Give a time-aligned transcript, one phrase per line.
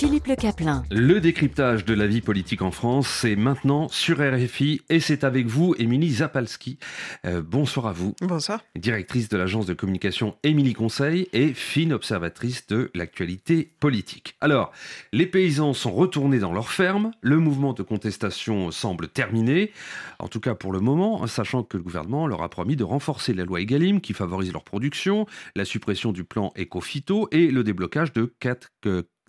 [0.00, 0.82] Philippe Le Caplin.
[0.90, 5.46] Le décryptage de la vie politique en France, c'est maintenant sur RFI et c'est avec
[5.46, 6.78] vous, Émilie Zapalski.
[7.26, 8.14] Euh, bonsoir à vous.
[8.22, 8.64] Bonsoir.
[8.76, 14.36] Directrice de l'agence de communication Émilie Conseil et fine observatrice de l'actualité politique.
[14.40, 14.72] Alors,
[15.12, 19.70] les paysans sont retournés dans leurs fermes, le mouvement de contestation semble terminé,
[20.18, 23.34] en tout cas pour le moment, sachant que le gouvernement leur a promis de renforcer
[23.34, 25.26] la loi Egalim qui favorise leur production,
[25.56, 28.70] la suppression du plan Ecofito et le déblocage de 4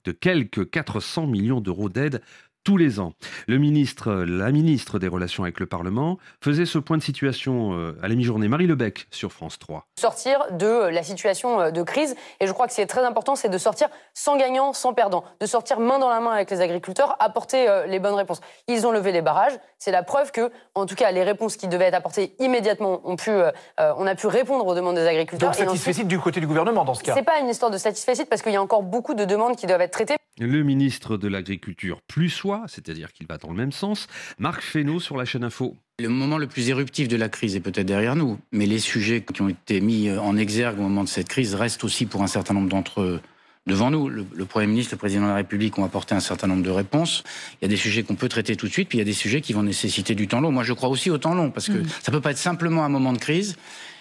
[0.05, 2.21] de quelques 400 millions d'euros d'aide
[2.63, 3.13] tous les ans.
[3.47, 7.97] Le ministre, la ministre des Relations avec le Parlement faisait ce point de situation euh,
[8.01, 8.47] à la mi-journée.
[8.47, 9.87] Marie Lebec sur France 3.
[9.99, 12.15] Sortir de euh, la situation euh, de crise.
[12.39, 15.23] Et je crois que c'est très important, c'est de sortir sans gagnant, sans perdant.
[15.39, 18.41] De sortir main dans la main avec les agriculteurs, apporter les bonnes réponses.
[18.67, 19.53] Ils ont levé les barrages.
[19.77, 23.15] C'est la preuve que, en tout cas, les réponses qui devaient être apportées immédiatement ont
[23.15, 23.31] pu,
[23.79, 25.51] on a pu répondre aux demandes des agriculteurs.
[25.51, 27.13] Donc satisfait du côté du gouvernement dans ce cas?
[27.13, 29.67] C'est pas une histoire de satisfait parce qu'il y a encore beaucoup de demandes qui
[29.67, 30.17] doivent être traitées.
[30.39, 34.07] Le ministre de l'Agriculture plus soi, c'est-à-dire qu'il va dans le même sens.
[34.39, 35.75] Marc Fesneau sur la chaîne Info.
[35.99, 39.21] Le moment le plus éruptif de la crise est peut-être derrière nous, mais les sujets
[39.21, 42.27] qui ont été mis en exergue au moment de cette crise restent aussi pour un
[42.27, 43.21] certain nombre d'entre eux
[43.67, 44.09] devant nous.
[44.09, 47.23] Le, Premier ministre, le Président de la République ont apporté un certain nombre de réponses.
[47.61, 49.05] Il y a des sujets qu'on peut traiter tout de suite, puis il y a
[49.05, 50.51] des sujets qui vont nécessiter du temps long.
[50.51, 51.87] Moi, je crois aussi au temps long, parce que mmh.
[52.01, 53.57] ça peut pas être simplement un moment de crise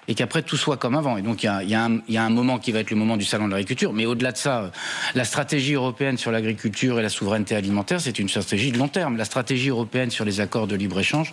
[0.09, 1.17] et qu'après tout soit comme avant.
[1.17, 3.53] Et donc il y a, un moment qui va être le moment du salon de
[3.53, 4.71] l'agriculture, mais au-delà de ça, euh,
[5.15, 9.17] la stratégie européenne sur l'agriculture et la souveraineté alimentaire, c'est une stratégie de long terme.
[9.17, 11.33] La stratégie européenne sur les accords de libre-échange,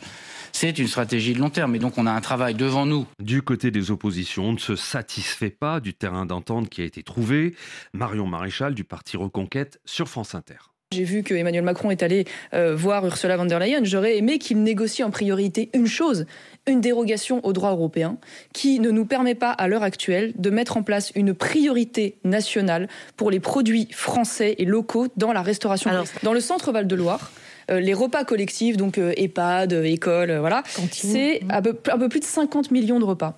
[0.51, 1.75] c'est une stratégie de long terme.
[1.75, 3.05] Et donc on a un travail devant nous.
[3.19, 7.03] Du côté des oppositions, on ne se satisfait pas du terrain d'entente qui a été
[7.03, 7.55] trouvé.
[7.93, 10.57] Marion Maréchal du parti Reconquête sur France Inter.
[10.93, 13.83] J'ai vu que Emmanuel Macron est allé euh, voir Ursula von der Leyen.
[13.83, 16.25] J'aurais aimé qu'il négocie en priorité une chose,
[16.65, 18.15] une dérogation au droit européen
[18.53, 22.87] qui ne nous permet pas à l'heure actuelle de mettre en place une priorité nationale
[23.17, 25.91] pour les produits français et locaux dans la restauration.
[26.23, 27.33] dans le centre Val de Loire,
[27.69, 30.63] euh, les repas collectifs, donc euh, EHPAD, école, voilà,
[30.93, 33.37] c'est un peu, un peu plus de 50 millions de repas.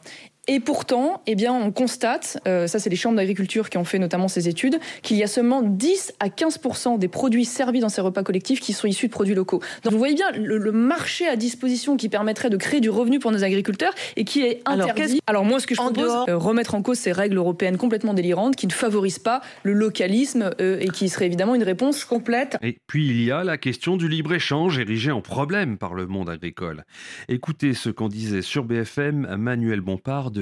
[0.52, 4.00] Et pourtant, eh bien, on constate, euh, ça c'est les chambres d'agriculture qui ont fait
[4.00, 8.02] notamment ces études, qu'il y a seulement 10 à 15% des produits servis dans ces
[8.02, 9.62] repas collectifs qui sont issus de produits locaux.
[9.84, 13.32] Donc vous voyez bien le, marché à disposition qui permettrait de créer du revenu pour
[13.32, 15.20] nos agriculteurs et qui est interdit.
[15.28, 18.56] Alors, moi, ce que je propose, euh, remettre en cause ces règles européennes complètement délirantes
[18.56, 22.58] qui ne favorisent pas le localisme euh, et qui serait évidemment une réponse complète.
[22.64, 26.28] Et puis il y a la question du libre-échange érigé en problème par le monde
[26.28, 26.86] agricole.
[27.28, 30.39] Écoutez ce qu'en disait sur BFM Manuel Bompard de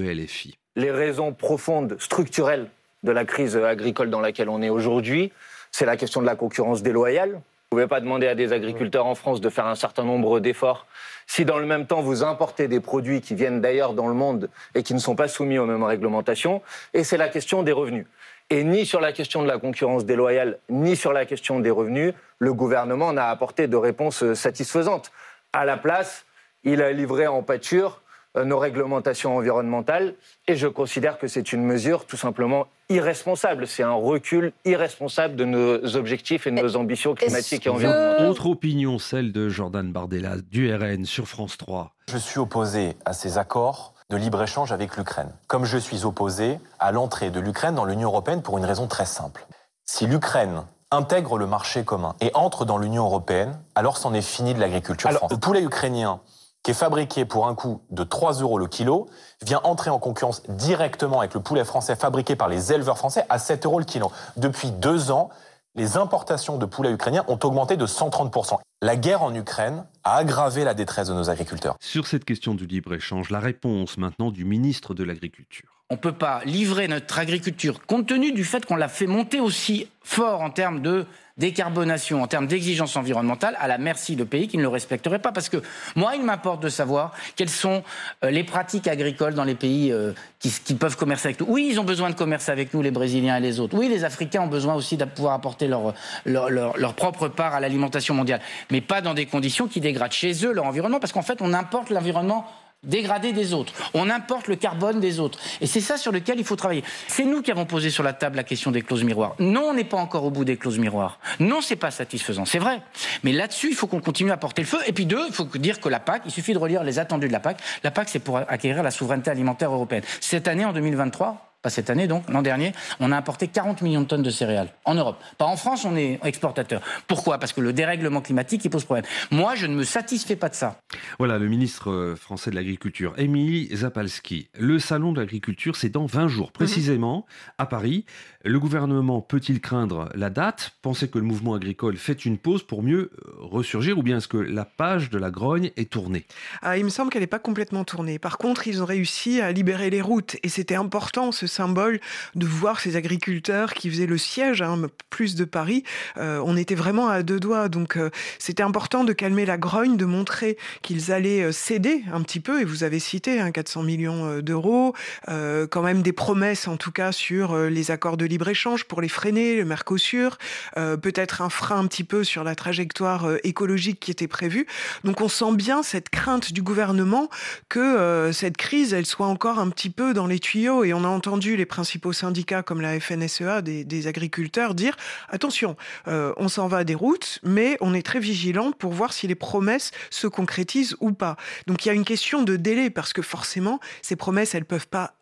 [0.75, 2.67] Les raisons profondes, structurelles
[3.03, 5.31] de la crise agricole dans laquelle on est aujourd'hui,
[5.71, 7.31] c'est la question de la concurrence déloyale.
[7.31, 10.39] Vous ne pouvez pas demander à des agriculteurs en France de faire un certain nombre
[10.39, 10.85] d'efforts
[11.25, 14.49] si dans le même temps vous importez des produits qui viennent d'ailleurs dans le monde
[14.73, 16.61] et qui ne sont pas soumis aux mêmes réglementations.
[16.93, 18.05] Et c'est la question des revenus.
[18.49, 22.13] Et ni sur la question de la concurrence déloyale, ni sur la question des revenus,
[22.39, 25.11] le gouvernement n'a apporté de réponse satisfaisante.
[25.51, 26.25] À la place,
[26.63, 28.01] il a livré en pâture
[28.45, 30.15] nos réglementations environnementales.
[30.47, 33.67] Et je considère que c'est une mesure tout simplement irresponsable.
[33.67, 38.29] C'est un recul irresponsable de nos objectifs et de nos ambitions climatiques et environnementales.
[38.29, 41.91] Autre opinion, celle de Jordan Bardella du RN sur France 3.
[42.09, 46.91] Je suis opposé à ces accords de libre-échange avec l'Ukraine, comme je suis opposé à
[46.93, 49.45] l'entrée de l'Ukraine dans l'Union européenne pour une raison très simple.
[49.83, 54.53] Si l'Ukraine intègre le marché commun et entre dans l'Union européenne, alors c'en est fini
[54.53, 55.35] de l'agriculture française.
[55.35, 56.21] Le poulet ukrainien
[56.67, 59.07] qui est fabriqué pour un coût de 3 euros le kilo,
[59.41, 63.39] vient entrer en concurrence directement avec le poulet français fabriqué par les éleveurs français à
[63.39, 64.11] 7 euros le kilo.
[64.35, 65.29] Depuis deux ans,
[65.75, 68.57] les importations de poulet ukrainien ont augmenté de 130%.
[68.81, 71.77] La guerre en Ukraine a aggravé la détresse de nos agriculteurs.
[71.79, 75.85] Sur cette question du libre-échange, la réponse maintenant du ministre de l'Agriculture.
[75.89, 79.39] On ne peut pas livrer notre agriculture, compte tenu du fait qu'on l'a fait monter
[79.39, 81.05] aussi fort en termes de
[81.37, 85.31] décarbonation, en termes d'exigences environnementales, à la merci de pays qui ne le respecteraient pas.
[85.31, 85.57] Parce que
[85.95, 87.83] moi, il m'importe de savoir quelles sont
[88.23, 91.47] euh, les pratiques agricoles dans les pays euh, qui, peuvent commercer avec nous.
[91.49, 93.77] Oui, ils ont besoin de commercer avec nous, les Brésiliens et les autres.
[93.77, 95.93] Oui, les Africains ont besoin aussi de pouvoir apporter leur,
[96.25, 98.41] leur, leur propre part à l'alimentation mondiale.
[98.71, 101.53] Mais pas dans des conditions qui dégradent chez eux leur environnement, parce qu'en fait, on
[101.53, 102.45] importe l'environnement
[102.83, 103.73] dégradé des autres.
[103.93, 105.39] On importe le carbone des autres.
[105.61, 106.83] Et c'est ça sur lequel il faut travailler.
[107.07, 109.35] C'est nous qui avons posé sur la table la question des clauses miroirs.
[109.39, 111.19] Non, on n'est pas encore au bout des clauses miroirs.
[111.39, 112.45] Non, c'est pas satisfaisant.
[112.45, 112.81] C'est vrai.
[113.23, 114.79] Mais là-dessus, il faut qu'on continue à porter le feu.
[114.87, 117.27] Et puis deux, il faut dire que la PAC, il suffit de relire les attendus
[117.27, 117.59] de la PAC.
[117.83, 120.03] La PAC, c'est pour acquérir la souveraineté alimentaire européenne.
[120.21, 122.71] Cette année, en 2023, pas cette année donc, l'an dernier,
[123.01, 125.21] on a importé 40 millions de tonnes de céréales en Europe.
[125.37, 126.81] Pas en France, on est exportateur.
[127.07, 127.39] Pourquoi?
[127.39, 129.03] Parce que le dérèglement climatique, il pose problème.
[129.31, 130.79] Moi, je ne me satisfais pas de ça.
[131.19, 134.47] Voilà, le ministre euh, français de l'Agriculture, Émilie Zapalski.
[134.57, 137.25] Le salon de l'agriculture, c'est dans 20 jours, précisément,
[137.57, 138.05] à Paris.
[138.45, 140.71] Le gouvernement peut-il craindre la date?
[140.81, 144.29] Penser que le mouvement agricole fait une pause pour mieux euh, ressurgir Ou bien est-ce
[144.29, 146.25] que la page de la grogne est tournée?
[146.61, 148.19] Ah, Il me semble qu'elle n'est pas complètement tournée.
[148.19, 150.37] Par contre, ils ont réussi à libérer les routes.
[150.43, 151.99] Et c'était important, ce symbole,
[152.35, 155.83] de voir ces agriculteurs qui faisaient le siège, hein, plus de Paris.
[156.17, 157.69] Euh, on était vraiment à deux doigts.
[157.69, 158.09] Donc, euh,
[158.39, 162.61] c'était important de calmer la grogne, de montrer qu'ils allaient céder un petit peu.
[162.61, 164.93] Et vous avez cité hein, 400 millions d'euros,
[165.27, 169.55] quand même des promesses, en tout cas, sur les accords de libre-échange pour les freiner,
[169.55, 170.37] le Mercosur,
[170.77, 174.67] euh, peut-être un frein un petit peu sur la trajectoire euh, écologique qui était prévue.
[175.03, 177.29] Donc on sent bien cette crainte du gouvernement
[177.69, 180.83] que euh, cette crise, elle soit encore un petit peu dans les tuyaux.
[180.83, 184.95] Et on a entendu les principaux syndicats comme la FNSEA des, agriculteurs dire
[185.29, 185.75] attention,
[186.05, 189.91] on s'en va des routes, mais on est très vigilant pour voir si les promesses
[190.09, 191.37] se concrétisent ou pas.
[191.67, 194.87] Donc il y a une question de délai parce que forcément ces promesses, elles peuvent
[194.87, 195.15] pas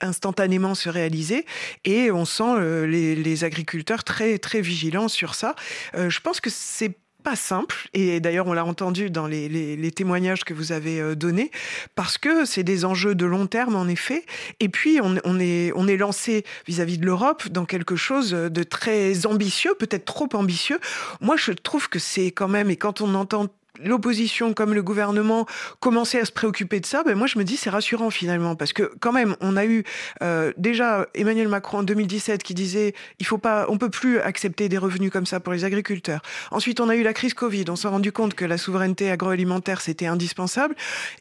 [0.00, 1.46] instantanément se réaliser
[1.84, 5.54] et on sent euh, les, agriculteurs très très vigilants sur ça.
[5.94, 10.44] Euh, je pense que c'est pas simple, et d'ailleurs on l'a entendu dans les, témoignages
[10.44, 11.50] que vous avez euh, donnés,
[11.96, 14.24] parce que c'est des enjeux de long terme en effet,
[14.60, 19.26] et puis on, est, on est lancé vis-à-vis de l'Europe dans quelque chose de très
[19.26, 20.78] ambitieux, peut-être trop ambitieux.
[21.20, 23.48] Moi je trouve que c'est quand même, et quand on entend
[23.84, 25.46] l'opposition comme le gouvernement
[25.80, 28.72] commençaient à se préoccuper de ça, ben moi je me dis c'est rassurant finalement parce
[28.72, 29.84] que quand même on a eu
[30.22, 34.68] euh, déjà Emmanuel Macron en 2017 qui disait il faut pas, on peut plus accepter
[34.68, 36.20] des revenus comme ça pour les agriculteurs.
[36.50, 39.80] Ensuite on a eu la crise Covid, on s'est rendu compte que la souveraineté agroalimentaire
[39.80, 40.74] c'était indispensable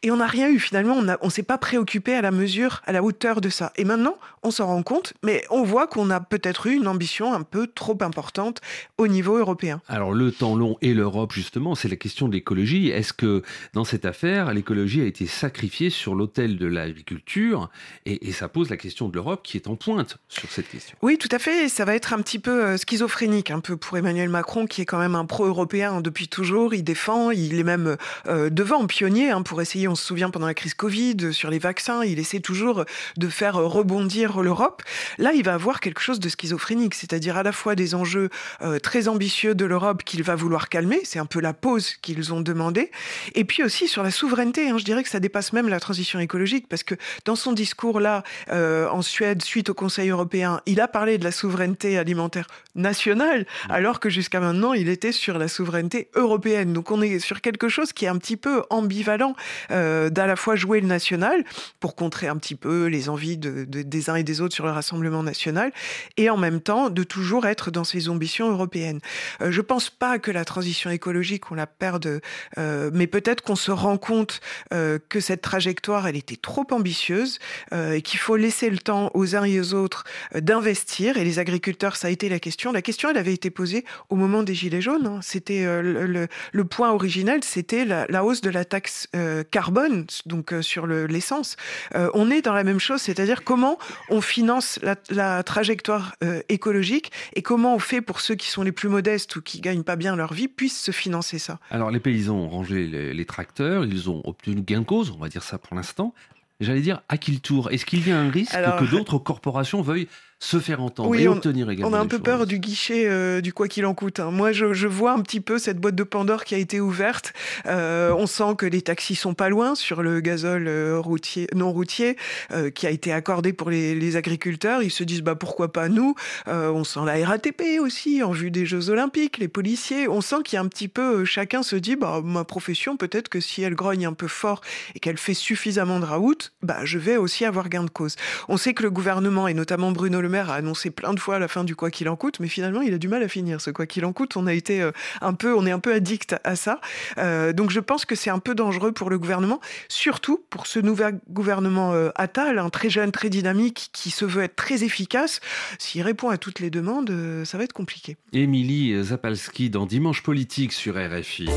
[0.04, 2.81] et on n'a rien eu finalement, on, a, on s'est pas préoccupé à la mesure,
[2.86, 3.72] à la hauteur de ça.
[3.75, 7.34] Et maintenant on s'en rend compte, mais on voit qu'on a peut-être eu une ambition
[7.34, 8.62] un peu trop importante
[8.98, 9.81] au niveau européen.
[9.88, 12.42] Alors le temps long et l'Europe justement, c'est la question des
[12.89, 13.44] est-ce que
[13.74, 17.69] dans cette affaire, l'écologie a été sacrifiée sur l'autel de l'agriculture?
[18.06, 20.97] Et, ça pose la question de l'Europe qui est en pointe sur cette question.
[21.01, 21.69] Oui, tout à fait.
[21.69, 24.86] Ça va être un petit peu euh, schizophrénique, un peu pour Emmanuel Macron, qui est
[24.86, 26.74] quand même un pro-européen depuis toujours.
[26.74, 27.95] Il défend, il est même
[28.27, 31.59] euh, devant, pionnier, hein, pour essayer, on se souvient pendant la crise Covid, sur les
[31.59, 32.83] vaccins, il essaie toujours
[33.18, 34.83] de faire rebondir l'Europe.
[35.18, 38.30] Là, il va avoir quelque chose de schizophrénique, c'est-à-dire à la fois des enjeux
[38.62, 42.33] euh, très ambitieux de l'Europe qu'il va vouloir calmer, c'est un peu la pause qu'ils
[42.33, 42.92] ont demandé.
[43.34, 46.20] Et puis aussi sur la souveraineté, hein, je dirais que ça dépasse même la transition
[46.20, 46.96] écologique, parce que
[47.26, 51.24] dans son discours là, euh, en Suède, suite au Conseil européen, il a parlé de
[51.24, 56.74] la souveraineté alimentaire nationale, alors que jusqu'à maintenant, il était sur la souveraineté européenne.
[56.74, 59.36] Donc on est sur quelque chose qui est un petit peu ambivalent,
[59.72, 61.44] euh, d'à la fois jouer le national,
[61.80, 64.72] pour contrer un petit peu les envies de, des uns et des autres sur le
[64.72, 65.72] Rassemblement national,
[66.18, 69.00] et en même temps de toujours être dans ses ambitions européennes.
[69.42, 72.15] Euh, je pense pas que la transition écologique, on la perde
[72.58, 74.42] mais peut-être qu'on se rend compte
[74.74, 77.40] euh, que cette trajectoire, elle était trop ambitieuse
[77.74, 80.04] euh, et qu'il faut laisser le temps aux uns et aux autres
[80.34, 81.18] d'investir.
[81.18, 82.72] Et les agriculteurs, ça a été la question.
[82.72, 85.08] La question, elle avait été posée au moment des Gilets jaunes.
[85.08, 85.20] Hein.
[85.22, 86.28] C'était le,
[86.66, 89.08] point original, c'était la, hausse de la taxe
[89.52, 91.56] carbone, donc sur l'essence.
[91.94, 93.78] on est dans la même chose, c'est-à-dire comment
[94.10, 94.80] on finance
[95.10, 96.16] la, trajectoire
[96.50, 99.84] écologique et comment on fait pour ceux qui sont les plus modestes ou qui gagnent
[99.84, 101.60] pas bien leur vie puissent se financer ça.
[102.06, 105.57] Pays ont rangé les, tracteurs, ils ont obtenu gain de cause, on va dire ça
[105.57, 106.14] pour l'instant.
[106.59, 107.71] J'allais dire, à qui le tour?
[107.71, 110.07] Est-ce qu'il y a un risque que d'autres corporations veuillent
[110.39, 111.89] se faire entendre et obtenir également.
[111.89, 114.19] On a un peu peur du guichet euh, du quoi qu'il en coûte.
[114.19, 114.31] Hein.
[114.31, 117.33] Moi, je, je, vois un petit peu cette boîte de Pandore qui a été ouverte.
[117.65, 121.71] Euh, on sent que les taxis sont pas loin sur le gazole euh, routier, non
[121.71, 122.18] routier
[122.51, 124.83] euh, qui a été accordé pour les, les, agriculteurs.
[124.83, 126.15] Ils se disent bah pourquoi pas nous?
[126.47, 130.07] On sent la RATP aussi en vue des Jeux Olympiques, les policiers.
[130.07, 133.30] On sent qu'il y a un petit peu chacun se dit bah ma profession peut-être
[133.30, 134.61] que si elle grogne un peu fort
[134.95, 138.15] et qu'elle fait suffisamment de raout, bah je vais aussi avoir gain de cause.
[138.47, 141.38] On sait que le gouvernement et notamment Bruno le Maire a annoncé plein de fois
[141.38, 143.62] la fin du quoi qu'il en coûte, mais finalement il a du mal à finir
[143.62, 144.36] ce quoi qu'il en coûte.
[144.38, 144.92] On a été euh,
[145.22, 146.82] un peu, on est un peu addict à ça.
[147.20, 150.80] Euh, donc je pense que c'est un peu dangereux pour le gouvernement, surtout pour ce
[150.80, 155.42] nouvel gouvernement euh, Attal, un très jeune, très dynamique, qui se veut être très efficace.
[155.78, 157.14] S'il répond à toutes les demandes,
[157.44, 158.18] ça va être compliqué.
[158.34, 161.50] Émilie Zapalski dans Dimanche politique sur RFI.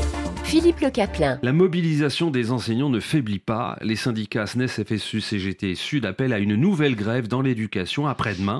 [0.43, 1.39] Philippe Le Caplin.
[1.41, 3.77] La mobilisation des enseignants ne faiblit pas.
[3.81, 8.58] Les syndicats SNES, FSU, CGT et Sud appellent à une nouvelle grève dans l'éducation après-demain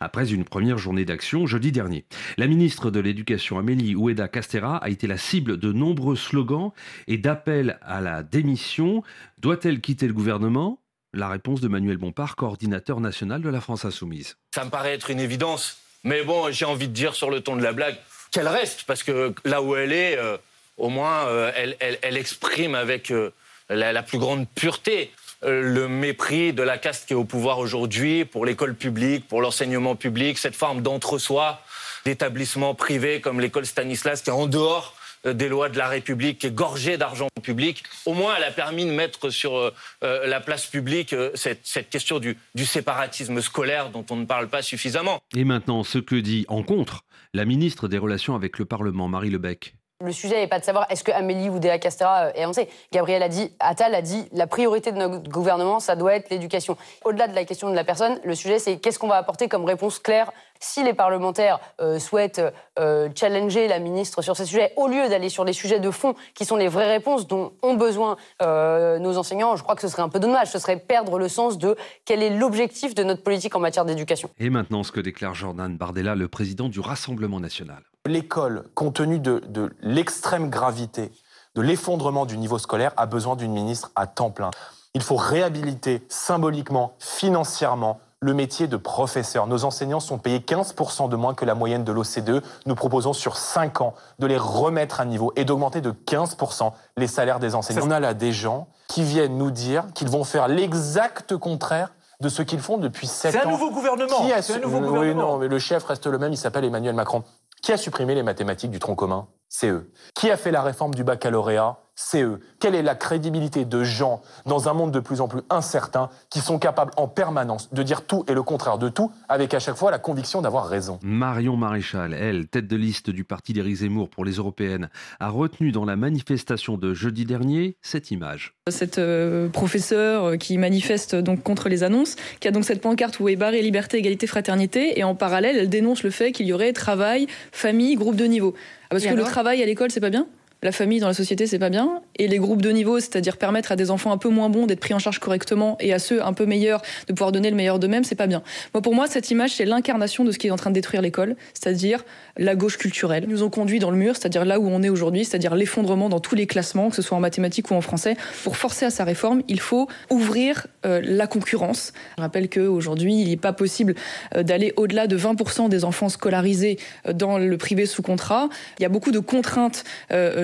[0.00, 2.04] après une première journée d'action jeudi dernier.
[2.36, 6.72] La ministre de l'Éducation, Amélie Oueda Castera, a été la cible de nombreux slogans
[7.06, 9.02] et d'appels à la démission.
[9.38, 10.80] Doit-elle quitter le gouvernement?
[11.14, 14.36] La réponse de Manuel Bompard, coordinateur national de la France Insoumise.
[14.54, 15.78] Ça me paraît être une évidence.
[16.04, 17.96] Mais bon, j'ai envie de dire sur le ton de la blague
[18.30, 20.36] qu'elle reste, parce que là où elle est, euh,
[20.76, 23.30] au moins, euh, elle, exprime avec euh,
[23.68, 25.10] la, plus grande pureté
[25.42, 29.96] le mépris de la caste qui est au pouvoir aujourd'hui pour l'école publique, pour l'enseignement
[29.96, 31.60] public, cette forme d'entre-soi,
[32.04, 36.46] d'établissement privé comme l'école Stanislas qui est en dehors des lois de la République, qui
[36.46, 37.82] est gorgée d'argent public.
[38.06, 42.64] Au moins, elle a permis de mettre sur la place publique cette, question du, du,
[42.64, 45.20] séparatisme scolaire dont on ne parle pas suffisamment.
[45.36, 47.04] Et maintenant, ce que dit en contre
[47.34, 49.74] la ministre des Relations avec le Parlement, Marie Lebec.
[50.04, 52.68] Le sujet n'est pas de savoir est-ce que Amélie Oudéa Castera euh, est avancée.
[52.92, 56.76] Gabriel a dit, Attal a dit, la priorité de notre gouvernement, ça doit être l'éducation.
[57.04, 59.64] Au-delà de la question de la personne, le sujet c'est qu'est-ce qu'on va apporter comme
[59.64, 62.42] réponse claire si les parlementaires euh, souhaitent
[62.78, 66.14] euh, challenger la ministre sur ces sujets, au lieu d'aller sur les sujets de fond
[66.34, 70.02] qui sont les vraies réponses dont ont besoin nos enseignants, je crois que ce serait
[70.02, 70.50] un peu dommage.
[70.50, 74.30] Ce serait perdre le sens de quel est l'objectif de notre politique en matière d'éducation.
[74.38, 79.20] Et maintenant, ce que déclare Jordan Bardella, le président du Rassemblement national l'école, compte tenu
[79.20, 81.12] de, l'extrême gravité
[81.54, 84.50] de l'effondrement du niveau scolaire, a besoin d'une ministre à temps plein.
[84.94, 89.46] Il faut réhabiliter symboliquement, financièrement, le métier de professeur.
[89.46, 92.42] Nos enseignants sont payés 15% de moins que la moyenne de l'OCDE.
[92.66, 97.06] Nous proposons sur 5 ans de les remettre à niveau et d'augmenter de 15% les
[97.06, 97.86] salaires des enseignants.
[97.86, 102.28] On a là des gens qui viennent nous dire qu'ils vont faire l'exact contraire de
[102.28, 103.38] ce qu'ils font depuis 7 ans.
[103.40, 104.16] C'est un nouveau gouvernement.
[104.40, 105.00] C'est un nouveau gouvernement.
[105.00, 107.22] Oui, non, mais le chef reste le même, il s'appelle Emmanuel Macron.
[107.62, 109.26] Qui a supprimé les mathématiques du tronc commun?
[109.48, 109.92] C'est eux.
[110.14, 111.76] Qui a fait la réforme du baccalauréat?
[112.00, 112.38] C'est eux.
[112.60, 116.38] Quelle est la crédibilité de gens dans un monde de plus en plus incertain qui
[116.38, 119.74] sont capables en permanence de dire tout et le contraire de tout avec à chaque
[119.74, 121.00] fois la conviction d'avoir raison?
[121.02, 125.72] Marion Maréchal, elle, tête de liste du parti d'Éric Zemmour pour les européennes, a retenu
[125.72, 128.54] dans la manifestation de jeudi dernier cette image.
[128.70, 133.18] Cette euh, professeure euh, qui manifeste donc contre les annonces, qui a donc cette pancarte
[133.18, 136.52] où est barré liberté, égalité, fraternité, et en parallèle, elle dénonce le fait qu'il y
[136.52, 138.54] aurait travail, famille, groupe de niveau.
[138.84, 140.28] Ah, parce que le travail à l'école, c'est pas bien?
[140.62, 142.02] La famille dans la société, c'est pas bien.
[142.16, 144.80] Et les groupes de niveau, c'est-à-dire permettre à des enfants un peu moins bons d'être
[144.80, 147.78] pris en charge correctement et à ceux un peu meilleurs de pouvoir donner le meilleur
[147.78, 148.42] d'eux-mêmes, c'est pas bien.
[148.74, 151.00] Moi, pour moi, cette image, c'est l'incarnation de ce qui est en train de détruire
[151.00, 152.04] l'école, c'est-à-dire
[152.36, 153.24] la gauche culturelle.
[153.26, 156.08] Ils nous ont conduit dans le mur, c'est-à-dire là où on est aujourd'hui, c'est-à-dire l'effondrement
[156.08, 158.16] dans tous les classements, que ce soit en mathématiques ou en français.
[158.42, 161.92] Pour forcer à sa réforme, il faut ouvrir euh, la concurrence.
[162.16, 163.94] Je rappelle qu'aujourd'hui, il n'est pas possible
[164.34, 168.48] euh, d'aller au-delà de 20% des enfants scolarisés euh, dans le privé sous contrat.
[168.78, 169.84] Il y a beaucoup de contraintes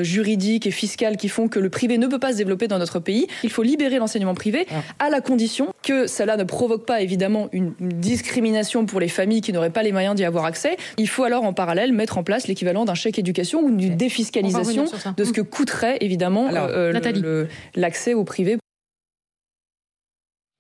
[0.05, 3.01] juridiques et fiscales qui font que le privé ne peut pas se développer dans notre
[3.01, 3.27] pays.
[3.43, 4.67] Il faut libérer l'enseignement privé
[4.99, 9.53] à la condition que cela ne provoque pas évidemment une, discrimination pour les familles qui
[9.53, 10.77] n'auraient pas les moyens d'y avoir accès.
[10.99, 14.85] Il faut alors en parallèle mettre en place l'équivalent d'un chèque éducation ou d'une défiscalisation
[15.17, 16.49] de ce que coûterait évidemment
[17.75, 18.59] l'accès au privé.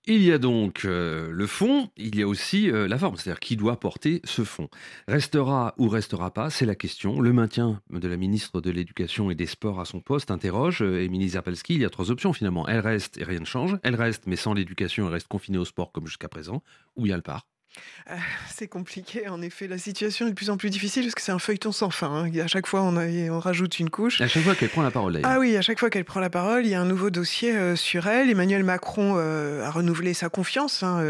[0.07, 3.41] Il y a donc euh, le fond, il y a aussi euh, la forme, c'est-à-dire
[3.41, 4.69] qui doit porter ce fond.
[5.09, 7.23] Restera ou restera pas, c'est la question.
[7.23, 11.01] Le maintien de la ministre de l'Éducation et des Sports à son poste interroge euh,
[11.01, 11.77] Émilie Zapalski.
[11.77, 12.69] Il y a trois options finalement.
[12.69, 13.79] Elle reste et rien ne change.
[13.83, 16.63] Elle reste, mais sans l'éducation, elle reste confinée au sport comme jusqu'à présent.
[16.97, 17.47] Ou elle part.
[18.11, 18.16] Euh,
[18.50, 19.66] c'est compliqué, en effet.
[19.66, 22.26] La situation est de plus en plus difficile parce que c'est un feuilleton sans fin.
[22.26, 22.38] Hein.
[22.38, 24.21] À chaque fois, on, on, rajoute une couche.
[24.21, 26.28] À chaque fois qu'elle prend la parole, Ah oui, à chaque fois qu'elle prend la
[26.28, 28.28] parole, il y a un nouveau dossier euh, sur elle.
[28.28, 31.02] Emmanuel Macron euh, a renouvelé sa confiance hein,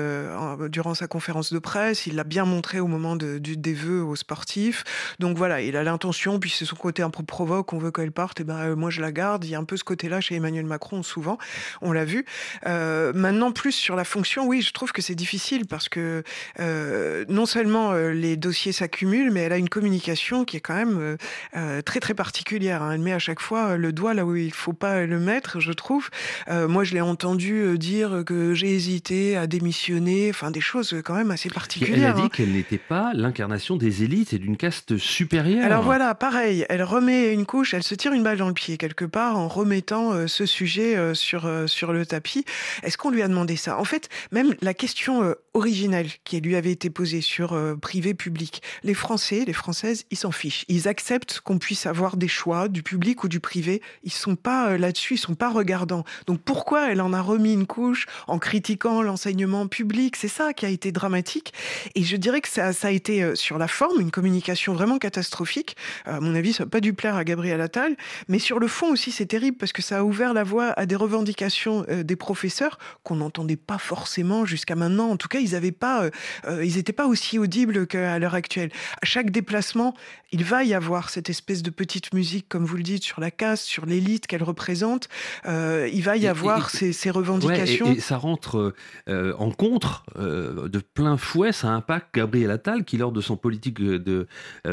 [0.68, 2.06] durant sa conférence de presse.
[2.06, 4.84] Il l'a bien montré au moment de, des vœux aux sportifs.
[5.18, 8.12] Donc voilà, il a l'intention, puis c'est son côté un peu provoque, on veut qu'elle
[8.12, 9.44] parte, et ben moi je la garde.
[9.44, 11.38] Il y a un peu ce côté-là chez Emmanuel Macron, souvent,
[11.82, 12.24] on l'a vu.
[12.64, 16.22] maintenant, plus sur la fonction, oui, je trouve que c'est difficile parce que
[16.60, 20.74] euh, non seulement euh, les dossiers s'accumulent, mais elle a une communication qui est quand
[20.74, 21.16] même
[21.56, 22.82] euh, très très particulière.
[22.82, 22.92] Hein.
[22.92, 25.72] Elle met à chaque fois le doigt là où il faut pas le mettre, je
[25.72, 26.10] trouve.
[26.48, 31.30] moi, je l'ai entendu dire que j'ai hésité à démissionner, enfin des choses quand même
[31.30, 31.96] assez particulières.
[31.96, 32.28] Elle a dit hein.
[32.32, 35.64] qu'elle n'était pas l'incarnation des élites et d'une caste supérieure.
[35.64, 38.76] Alors voilà, pareil, elle remet une couche, elle se tire une balle dans le pied
[38.76, 42.44] quelque part en remettant ce sujet sur sur le tapis.
[42.82, 43.78] Est-ce qu'on lui a demandé ça?
[43.78, 48.62] En fait, même la question originelle qui lui avait été posée sur euh, privé-public.
[48.82, 50.64] Les Français, les Françaises, ils s'en fichent.
[50.68, 53.82] Ils acceptent qu'on puisse avoir des choix du public ou du privé.
[54.02, 56.04] Ils sont pas euh, là-dessus, ils sont pas regardants.
[56.26, 60.16] Donc pourquoi elle en a remis une couche en critiquant l'enseignement public?
[60.16, 61.52] C'est ça qui a été dramatique.
[61.94, 64.98] Et je dirais que ça, ça a été euh, sur la forme une communication vraiment
[64.98, 65.76] catastrophique.
[66.04, 67.96] À mon avis, ça n'a pas dû plaire à Gabriel Attal.
[68.28, 70.86] Mais sur le fond aussi, c'est terrible parce que ça a ouvert la voie à
[70.86, 75.10] des revendications des professeurs qu'on n'entendait pas forcément jusqu'à maintenant.
[75.10, 76.08] En tout cas, ils n'avaient pas,
[76.46, 78.70] ils n'étaient pas aussi audibles qu'à l'heure actuelle.
[79.02, 79.94] À chaque déplacement,
[80.32, 83.30] il va y avoir cette espèce de petite musique, comme vous le dites, sur la
[83.30, 85.08] caste, sur l'élite qu'elle représente.
[85.46, 87.92] il va y avoir ces, revendications.
[87.92, 88.74] et, ça rentre
[89.08, 93.98] en contre de plein fouet, ça impacte Gabriel Attal qui, lors de son, politique de,
[93.98, 94.26] de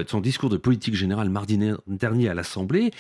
[0.07, 2.91] son discours de politique générale mardi dernier à l'Assemblée,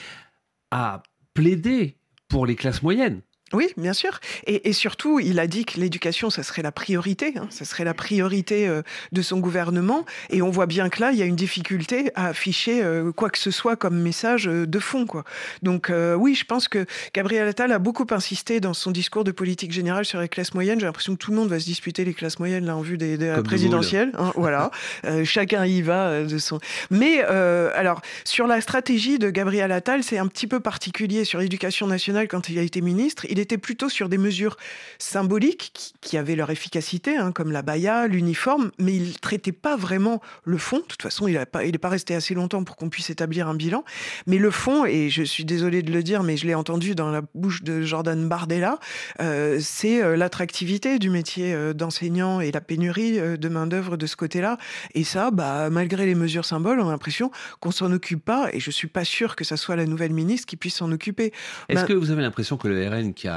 [0.71, 1.03] a
[1.33, 3.21] plaidé pour les classes moyennes.
[3.53, 4.19] Oui, bien sûr.
[4.47, 7.33] Et, surtout, il a dit que l'éducation, ça serait la priorité.
[7.35, 7.47] Hein.
[7.49, 8.81] ça serait la priorité euh,
[9.11, 10.05] de son gouvernement.
[10.29, 13.29] Et on voit bien que là, il y a une difficulté à afficher euh, quoi
[13.29, 15.05] que ce soit comme message euh, de fond.
[15.05, 15.23] Quoi.
[15.61, 19.71] Donc oui, je pense que Gabriel Attal a beaucoup insisté dans son discours de politique
[19.71, 20.79] générale sur les classes moyennes.
[20.79, 22.97] J'ai l'impression que tout le monde va se disputer les classes moyennes là en vue
[22.97, 24.11] des, des présidentielles.
[24.17, 24.71] Hein, voilà,
[25.23, 26.59] chacun y va de son.
[26.89, 31.87] Mais alors sur la stratégie de Gabriel Attal, c'est un petit peu particulier sur l'éducation
[31.87, 33.25] nationale quand il a été ministre.
[33.29, 34.57] Il était plutôt sur des mesures
[34.99, 40.21] symboliques qui, avaient leur efficacité, hein, comme la baya, l'uniforme, mais il traitait pas vraiment
[40.43, 40.77] le fond.
[40.77, 43.55] De toute façon, il n'est pas, pas resté assez longtemps pour qu'on puisse établir un
[43.55, 43.83] bilan.
[44.27, 47.09] Mais le fond, et je suis désolé de le dire, mais je l'ai entendu dans
[47.09, 48.79] la bouche de Jordan Bardella,
[49.21, 54.15] euh, c'est euh, l'attractivité du métier euh, d'enseignant et la pénurie de main-d'œuvre de ce
[54.15, 54.57] côté-là.
[54.93, 58.49] Et ça, bah, malgré les mesures symboles, on a l'impression qu'on s'en occupe pas.
[58.53, 61.33] Et je suis pas sûr que ça soit la nouvelle ministre qui puisse s'en occuper.
[61.69, 63.30] Est-ce que vous avez l'impression que le RN qui a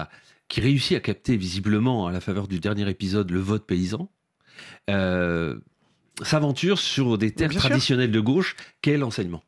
[0.48, 4.10] qui réussit à capter visiblement à la faveur du dernier épisode le vote paysan,
[4.90, 5.58] euh,
[6.22, 9.42] s'aventure sur des terres traditionnelles de gauche qu'est l'enseignement.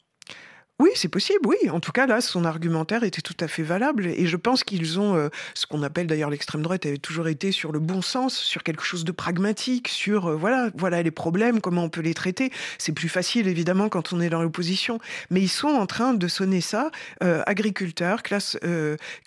[0.78, 1.70] Oui, c'est possible, oui.
[1.70, 4.08] En tout cas, là, son argumentaire était tout à fait valable.
[4.08, 7.50] Et je pense qu'ils ont, euh, ce qu'on appelle d'ailleurs l'extrême droite, avait toujours été
[7.50, 11.62] sur le bon sens, sur quelque chose de pragmatique, sur, euh, voilà, voilà les problèmes,
[11.62, 12.52] comment on peut les traiter.
[12.76, 14.98] C'est plus facile, évidemment, quand on est dans l'opposition.
[15.30, 16.90] Mais ils sont en train de sonner ça,
[17.22, 18.58] euh, agriculteurs, classe,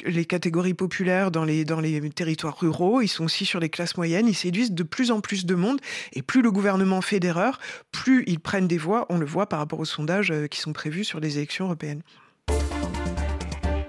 [0.05, 3.01] les catégories populaires dans les, dans les territoires ruraux.
[3.01, 4.27] Ils sont aussi sur les classes moyennes.
[4.27, 5.81] Ils séduisent de plus en plus de monde.
[6.13, 7.59] Et plus le gouvernement fait d'erreurs,
[7.91, 9.07] plus ils prennent des voix.
[9.09, 11.75] On le voit par rapport aux sondages qui sont prévus sur les élections.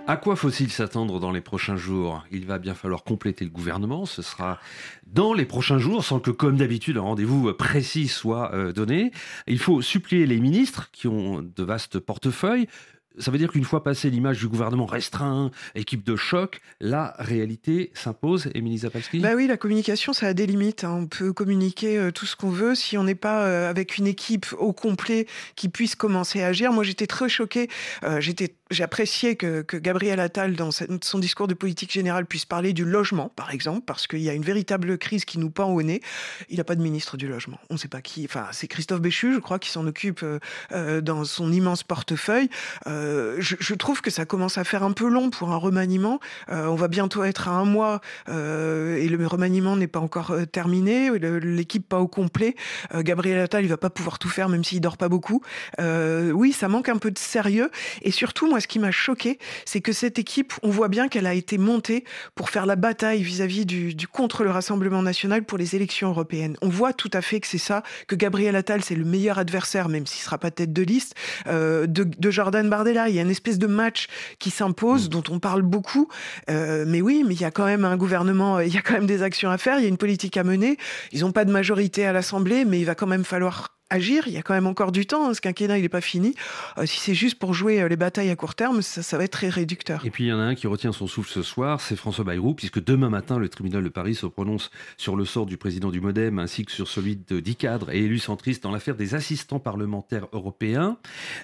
[0.06, 2.24] À quoi faut-il s'attendre dans les prochains jours?
[2.32, 4.06] Il va bien falloir compléter le gouvernement.
[4.06, 4.58] Ce sera
[5.06, 9.12] dans les prochains jours, sans que, comme d'habitude, un rendez-vous précis soit euh, donné.
[9.46, 12.66] Il faut supplier les ministres qui ont de vastes portefeuilles,
[13.18, 17.90] ça veut dire qu'une fois passé l'image du gouvernement restreint, équipe de choc, la réalité
[17.94, 19.20] s'impose, Émilie Zapalski?
[19.20, 20.84] Bah oui, la communication, ça a des limites.
[20.84, 21.00] Hein.
[21.02, 24.06] On peut communiquer euh, tout ce qu'on veut si on n'est pas euh, avec une
[24.06, 26.72] équipe au complet qui puisse commencer à agir.
[26.72, 27.68] Moi, j'étais très choquée.
[28.04, 32.44] Euh, j'étais j'ai apprécié que, que, Gabriel Attal, dans son discours de politique générale, puisse
[32.44, 35.70] parler du logement, par exemple, parce qu'il y a une véritable crise qui nous pend
[35.70, 36.00] au nez.
[36.48, 37.58] Il n'a pas de ministre du logement.
[37.68, 38.24] On ne sait pas qui.
[38.24, 40.24] Enfin, c'est Christophe Béchu, je crois, qui s'en occupe
[40.72, 42.48] euh, dans son immense portefeuille.
[43.38, 46.20] Je, je, trouve que ça commence à faire un peu long pour un remaniement.
[46.50, 50.32] Euh, on va bientôt être à un mois euh, et le remaniement n'est pas encore
[50.32, 51.10] euh, terminé.
[51.18, 52.54] L'équipe pas au complet.
[52.94, 55.42] Euh, Gabriel Attal, il va pas pouvoir tout faire, même s'il dort pas beaucoup.
[55.78, 57.70] oui, ça manque un peu de sérieux.
[58.02, 61.26] Et surtout, moi, ce qui m'a choqué, c'est que cette équipe, on voit bien qu'elle
[61.26, 65.76] a été montée pour faire la bataille vis-à-vis du, contre le Rassemblement national pour les
[65.76, 66.56] élections européennes.
[66.62, 69.88] On voit tout à fait que c'est ça, que Gabriel Attal, c'est le meilleur adversaire,
[69.88, 71.14] même s'il sera pas tête de liste,
[71.46, 73.08] euh, de, de, Jordan Bardella.
[73.08, 75.10] Il y a une espèce de match qui s'impose, mm.
[75.10, 76.08] dont on parle beaucoup.
[76.48, 78.94] Euh, mais oui, mais il y a quand même un gouvernement, il y a quand
[78.94, 80.76] même des actions à faire, il y a une politique à mener.
[81.12, 84.24] Ils n'ont pas de majorité à l'Assemblée, mais il va quand même falloir agir.
[84.26, 85.28] Il y a quand même encore du temps.
[85.28, 85.34] Hein.
[85.34, 86.34] Ce quinquennat, il n'est pas fini.
[86.78, 89.24] Euh, si c'est juste pour jouer euh, les batailles à court terme, ça, ça, va
[89.24, 90.04] être très réducteur.
[90.04, 92.24] Et puis, il y en a un qui retient son souffle ce soir, c'est François
[92.24, 95.90] Bayrou, puisque demain matin, le tribunal de Paris se prononce sur le sort du président
[95.90, 99.14] du Modem, ainsi que sur celui de 10 cadres et élus centristes dans l'affaire des
[99.14, 100.96] assistants parlementaires européens.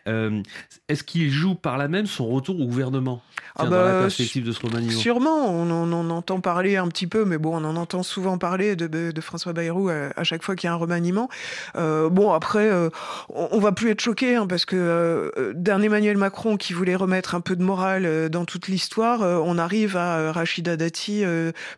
[0.06, 0.42] Euh,
[0.88, 3.22] Est-ce qu'il joue par là même son retour au gouvernement?
[3.58, 5.50] Ah bah, dans la perspective de ce remaniement Sûrement.
[5.50, 8.76] On en, on entend parler un petit peu, mais bon, on en entend souvent parler
[8.76, 11.28] de, de François Bayrou à, à, chaque fois qu'il y a un remaniement.
[11.76, 12.90] Euh, bon, après, euh,
[13.28, 17.34] on, va plus être choqué hein, parce que euh, d'un Emmanuel Macron qui voulait remettre
[17.34, 21.24] un peu de morale euh, dans toute l'histoire, euh, on arrive à Rachida Dati,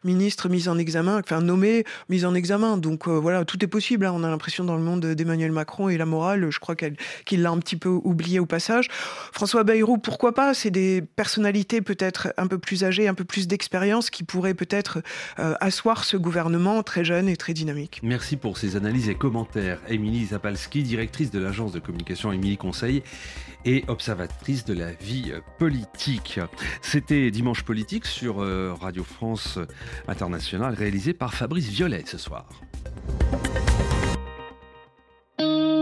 [0.05, 2.77] ministre mise en examen, enfin nommée mise en examen.
[2.77, 4.07] Donc voilà, tout est possible.
[4.07, 4.13] Hein.
[4.15, 7.51] On a l'impression dans le monde d'Emmanuel Macron et la morale, je crois qu'il l'a
[7.51, 8.89] un petit peu oublié au passage.
[9.33, 10.55] François Bayrou, pourquoi pas?
[10.55, 14.99] C'est des personnalités peut-être un peu plus âgées, un peu plus d'expérience qui pourraient peut-être
[15.37, 18.01] asseoir ce gouvernement très jeune et très dynamique.
[18.03, 19.81] Merci pour ces analyses et commentaires.
[19.89, 23.03] Émilie Directrice de l'agence de communication Émilie Conseil
[23.65, 26.41] et observatrice de la vie politique.
[26.81, 29.59] C'était Dimanche Politique sur euh, Radio France
[30.07, 32.47] Internationale, réalisé par Fabrice Violet ce soir.